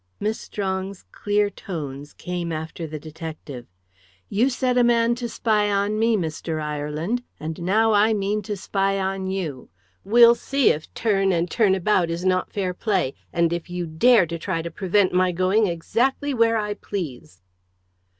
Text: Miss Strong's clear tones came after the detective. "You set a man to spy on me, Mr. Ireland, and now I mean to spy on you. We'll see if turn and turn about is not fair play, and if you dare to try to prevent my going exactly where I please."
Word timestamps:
Miss 0.19 0.39
Strong's 0.39 1.05
clear 1.11 1.51
tones 1.51 2.13
came 2.13 2.51
after 2.51 2.87
the 2.87 2.97
detective. 2.97 3.67
"You 4.29 4.49
set 4.49 4.75
a 4.75 4.83
man 4.83 5.13
to 5.13 5.29
spy 5.29 5.69
on 5.69 5.99
me, 5.99 6.17
Mr. 6.17 6.59
Ireland, 6.59 7.21
and 7.39 7.61
now 7.61 7.93
I 7.93 8.11
mean 8.15 8.41
to 8.49 8.57
spy 8.57 8.99
on 8.99 9.27
you. 9.27 9.69
We'll 10.03 10.33
see 10.33 10.71
if 10.71 10.91
turn 10.95 11.31
and 11.31 11.51
turn 11.51 11.75
about 11.75 12.09
is 12.09 12.25
not 12.25 12.51
fair 12.51 12.73
play, 12.73 13.13
and 13.31 13.53
if 13.53 13.69
you 13.69 13.85
dare 13.85 14.25
to 14.25 14.39
try 14.39 14.63
to 14.63 14.71
prevent 14.71 15.13
my 15.13 15.31
going 15.31 15.67
exactly 15.67 16.33
where 16.33 16.57
I 16.57 16.73
please." 16.73 17.43